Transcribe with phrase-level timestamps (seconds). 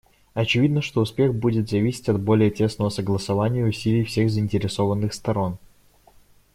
[0.33, 5.59] Очевидно, что успех будет зависеть от более тесного согласования усилий всех заинтересованных сторон.